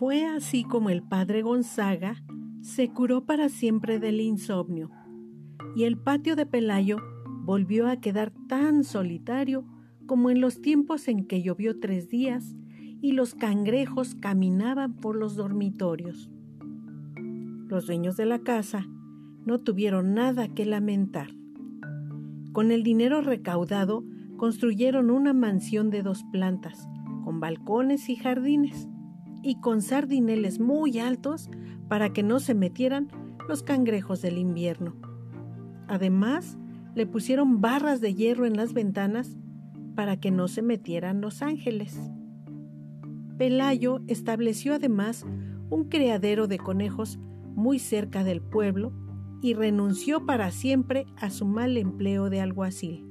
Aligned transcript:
Fue 0.00 0.24
así 0.24 0.64
como 0.64 0.88
el 0.88 1.02
padre 1.02 1.42
Gonzaga 1.42 2.24
se 2.62 2.88
curó 2.88 3.26
para 3.26 3.50
siempre 3.50 3.98
del 3.98 4.22
insomnio 4.22 4.90
y 5.76 5.84
el 5.84 5.98
patio 5.98 6.36
de 6.36 6.46
Pelayo 6.46 6.96
volvió 7.44 7.86
a 7.86 8.00
quedar 8.00 8.32
tan 8.48 8.82
solitario 8.82 9.66
como 10.06 10.30
en 10.30 10.40
los 10.40 10.62
tiempos 10.62 11.06
en 11.06 11.26
que 11.26 11.42
llovió 11.42 11.80
tres 11.80 12.08
días 12.08 12.56
y 13.02 13.12
los 13.12 13.34
cangrejos 13.34 14.14
caminaban 14.14 14.94
por 14.94 15.16
los 15.16 15.36
dormitorios. 15.36 16.30
Los 17.68 17.84
dueños 17.84 18.16
de 18.16 18.24
la 18.24 18.38
casa 18.38 18.86
no 19.44 19.58
tuvieron 19.58 20.14
nada 20.14 20.48
que 20.48 20.64
lamentar. 20.64 21.28
Con 22.52 22.70
el 22.70 22.84
dinero 22.84 23.20
recaudado 23.20 24.02
construyeron 24.38 25.10
una 25.10 25.34
mansión 25.34 25.90
de 25.90 26.02
dos 26.02 26.24
plantas, 26.32 26.88
con 27.22 27.38
balcones 27.38 28.08
y 28.08 28.16
jardines, 28.16 28.88
y 29.42 29.60
con 29.60 29.82
sardineles 29.82 30.60
muy 30.60 30.98
altos 30.98 31.50
para 31.88 32.12
que 32.12 32.22
no 32.22 32.40
se 32.40 32.54
metieran 32.54 33.08
los 33.48 33.62
cangrejos 33.62 34.22
del 34.22 34.38
invierno. 34.38 34.94
Además, 35.88 36.58
le 36.94 37.06
pusieron 37.06 37.60
barras 37.60 38.00
de 38.00 38.14
hierro 38.14 38.46
en 38.46 38.56
las 38.56 38.72
ventanas 38.72 39.36
para 39.94 40.16
que 40.18 40.30
no 40.30 40.48
se 40.48 40.62
metieran 40.62 41.20
los 41.20 41.42
ángeles. 41.42 41.98
Pelayo 43.38 44.00
estableció 44.06 44.74
además 44.74 45.24
un 45.70 45.88
criadero 45.88 46.46
de 46.46 46.58
conejos 46.58 47.18
muy 47.54 47.78
cerca 47.78 48.24
del 48.24 48.40
pueblo 48.40 48.92
y 49.42 49.54
renunció 49.54 50.26
para 50.26 50.50
siempre 50.50 51.06
a 51.16 51.30
su 51.30 51.46
mal 51.46 51.76
empleo 51.76 52.28
de 52.28 52.40
alguacil. 52.40 53.06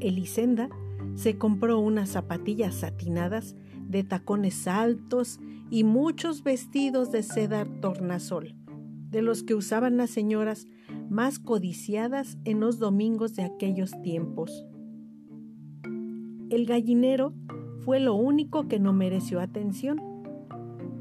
Elisenda 0.00 0.68
se 1.14 1.38
compró 1.38 1.78
unas 1.78 2.10
zapatillas 2.10 2.74
satinadas 2.74 3.56
de 3.88 4.04
tacones 4.04 4.66
altos 4.66 5.40
y 5.70 5.84
muchos 5.84 6.42
vestidos 6.42 7.12
de 7.12 7.22
seda 7.22 7.66
tornasol, 7.80 8.54
de 9.10 9.22
los 9.22 9.42
que 9.42 9.54
usaban 9.54 9.96
las 9.96 10.10
señoras 10.10 10.66
más 11.08 11.38
codiciadas 11.38 12.38
en 12.44 12.60
los 12.60 12.78
domingos 12.78 13.34
de 13.36 13.44
aquellos 13.44 13.90
tiempos. 14.02 14.66
El 16.50 16.66
gallinero 16.66 17.32
fue 17.80 18.00
lo 18.00 18.14
único 18.14 18.68
que 18.68 18.78
no 18.78 18.92
mereció 18.92 19.40
atención. 19.40 20.00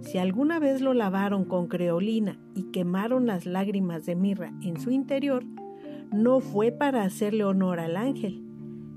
Si 0.01 0.17
alguna 0.17 0.59
vez 0.59 0.81
lo 0.81 0.93
lavaron 0.93 1.45
con 1.45 1.67
creolina 1.67 2.39
y 2.55 2.63
quemaron 2.71 3.25
las 3.25 3.45
lágrimas 3.45 4.05
de 4.05 4.15
mirra 4.15 4.53
en 4.61 4.79
su 4.79 4.91
interior, 4.91 5.43
no 6.11 6.39
fue 6.41 6.71
para 6.71 7.03
hacerle 7.03 7.45
honor 7.45 7.79
al 7.79 7.95
ángel, 7.95 8.43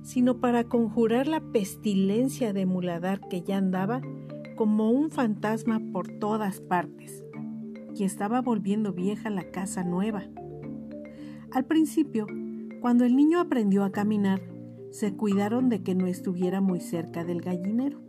sino 0.06 0.38
para 0.38 0.62
conjurar 0.62 1.26
la 1.26 1.40
pestilencia 1.40 2.52
de 2.52 2.64
muladar 2.64 3.28
que 3.28 3.42
ya 3.42 3.56
andaba 3.56 4.00
como 4.54 4.92
un 4.92 5.10
fantasma 5.10 5.82
por 5.92 6.06
todas 6.20 6.60
partes, 6.60 7.24
y 7.92 8.04
estaba 8.04 8.40
volviendo 8.40 8.92
vieja 8.92 9.30
la 9.30 9.50
casa 9.50 9.82
nueva. 9.82 10.22
Al 11.50 11.64
principio, 11.64 12.28
cuando 12.80 13.04
el 13.04 13.16
niño 13.16 13.40
aprendió 13.40 13.82
a 13.82 13.90
caminar, 13.90 14.40
se 14.90 15.12
cuidaron 15.16 15.68
de 15.68 15.82
que 15.82 15.96
no 15.96 16.06
estuviera 16.06 16.60
muy 16.60 16.78
cerca 16.78 17.24
del 17.24 17.40
gallinero. 17.40 18.00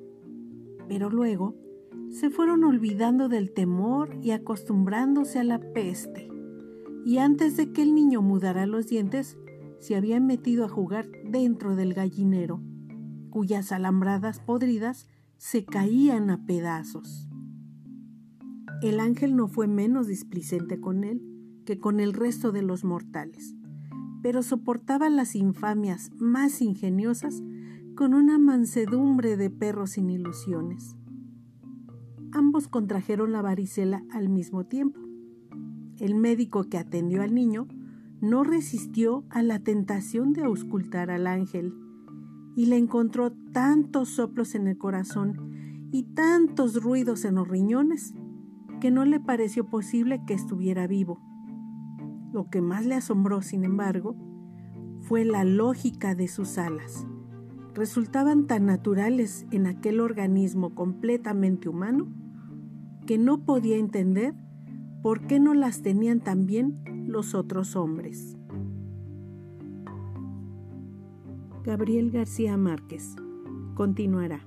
Pero 0.88 1.10
luego 1.10 1.56
se 2.12 2.30
fueron 2.30 2.64
olvidando 2.64 3.28
del 3.28 3.52
temor 3.52 4.16
y 4.22 4.32
acostumbrándose 4.32 5.40
a 5.40 5.44
la 5.44 5.60
peste. 5.74 6.30
Y 7.06 7.18
antes 7.18 7.58
de 7.58 7.74
que 7.74 7.82
el 7.82 7.96
niño 7.96 8.22
mudara 8.22 8.68
los 8.68 8.86
dientes, 8.86 9.38
se 9.88 9.96
habían 9.96 10.26
metido 10.26 10.66
a 10.66 10.70
jugar 10.70 11.08
dentro 11.24 11.76
del 11.76 11.94
gallinero, 11.94 12.62
cuyas 13.30 13.72
alambradas 13.72 14.40
podridas 14.40 15.08
se 15.38 15.66
caían 15.66 16.30
a 16.30 16.46
pedazos. 16.46 17.28
El 18.82 19.00
ángel 19.00 19.36
no 19.36 19.48
fue 19.48 19.68
menos 19.68 20.08
displicente 20.08 20.80
con 20.80 21.04
él 21.04 21.22
que 21.66 21.80
con 21.80 22.00
el 22.00 22.14
resto 22.14 22.52
de 22.52 22.62
los 22.62 22.84
mortales 22.84 23.58
pero 24.22 24.44
soportaba 24.44 25.10
las 25.10 25.36
infamias 25.36 26.12
más 26.18 26.62
ingeniosas 26.62 27.42
con 27.96 28.14
una 28.14 28.38
mansedumbre 28.38 29.38
de 29.38 29.50
perros 29.50 29.92
sin 29.92 30.10
ilusiones. 30.10 30.96
Ambos 32.34 32.68
contrajeron 32.68 33.32
la 33.32 33.42
varicela 33.42 34.04
al 34.12 34.30
mismo 34.30 34.66
tiempo. 34.66 35.00
El 35.98 36.16
médico 36.16 36.66
que 36.66 36.78
atendió 36.78 37.22
al 37.22 37.34
niño 37.34 37.68
no 38.22 38.44
resistió 38.44 39.26
a 39.30 39.44
la 39.44 39.60
tentación 39.60 40.34
de 40.34 40.44
auscultar 40.44 41.12
al 41.12 41.28
ángel 41.28 41.74
y 42.56 42.66
le 42.66 42.78
encontró 42.78 43.32
tantos 43.54 44.10
soplos 44.10 44.56
en 44.56 44.68
el 44.68 44.78
corazón 44.78 45.88
y 45.92 46.04
tantos 46.04 46.82
ruidos 46.82 47.26
en 47.26 47.36
los 47.36 47.48
riñones 47.48 48.16
que 48.82 48.92
no 48.92 49.06
le 49.06 49.20
pareció 49.20 49.70
posible 49.70 50.24
que 50.26 50.34
estuviera 50.34 50.88
vivo. 50.88 51.22
Lo 52.34 52.50
que 52.50 52.62
más 52.62 52.86
le 52.86 52.96
asombró, 52.96 53.42
sin 53.42 53.64
embargo, 53.64 54.16
fue 55.02 55.24
la 55.24 55.44
lógica 55.44 56.16
de 56.16 56.28
sus 56.28 56.58
alas. 56.58 57.06
Resultaban 57.74 58.48
tan 58.48 58.66
naturales 58.66 59.46
en 59.52 59.68
aquel 59.68 60.00
organismo 60.00 60.74
completamente 60.74 61.70
humano 61.70 62.08
que 63.06 63.18
no 63.18 63.46
podía 63.46 63.78
entender 63.78 64.34
por 65.04 65.28
qué 65.28 65.40
no 65.40 65.54
las 65.54 65.82
tenían 65.84 66.20
también 66.20 66.97
los 67.08 67.34
otros 67.34 67.76
hombres. 67.76 68.38
Gabriel 71.64 72.12
García 72.12 72.58
Márquez 72.58 73.16
continuará. 73.76 74.46